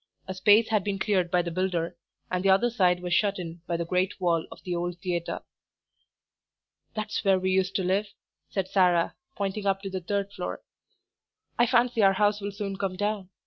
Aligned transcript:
A 0.27 0.33
space 0.33 0.69
had 0.69 0.83
been 0.83 0.97
cleared 0.97 1.29
by 1.29 1.43
the 1.43 1.51
builder, 1.51 1.95
and 2.31 2.43
the 2.43 2.49
other 2.49 2.71
side 2.71 3.01
was 3.01 3.13
shut 3.13 3.37
in 3.37 3.61
by 3.67 3.77
the 3.77 3.85
great 3.85 4.19
wall 4.19 4.47
of 4.51 4.63
the 4.63 4.73
old 4.75 4.97
theatre. 4.99 5.41
"That's 6.95 7.23
where 7.23 7.37
we 7.39 7.51
used 7.51 7.75
to 7.75 7.83
live," 7.83 8.07
said 8.49 8.67
Sarah, 8.67 9.13
pointing 9.35 9.67
up 9.67 9.83
to 9.83 9.91
the 9.91 10.01
third 10.01 10.33
floor. 10.33 10.63
"I 11.59 11.67
fancy 11.67 12.01
our 12.01 12.13
house 12.13 12.41
will 12.41 12.51
soon 12.51 12.77
come 12.77 12.95
down. 12.95 13.29